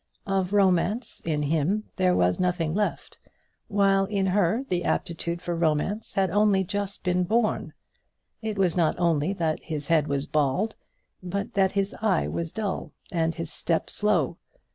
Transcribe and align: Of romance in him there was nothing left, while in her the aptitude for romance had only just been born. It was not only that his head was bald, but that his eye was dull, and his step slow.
Of 0.25 0.51
romance 0.51 1.19
in 1.25 1.43
him 1.43 1.83
there 1.97 2.15
was 2.15 2.39
nothing 2.39 2.73
left, 2.73 3.19
while 3.67 4.05
in 4.05 4.25
her 4.25 4.63
the 4.67 4.83
aptitude 4.83 5.43
for 5.43 5.55
romance 5.55 6.15
had 6.15 6.31
only 6.31 6.63
just 6.63 7.03
been 7.03 7.23
born. 7.23 7.73
It 8.41 8.57
was 8.57 8.75
not 8.75 8.97
only 8.97 9.31
that 9.33 9.59
his 9.59 9.89
head 9.89 10.07
was 10.07 10.25
bald, 10.25 10.75
but 11.21 11.53
that 11.53 11.73
his 11.73 11.95
eye 12.01 12.27
was 12.27 12.51
dull, 12.51 12.93
and 13.11 13.35
his 13.35 13.53
step 13.53 13.91
slow. 13.91 14.37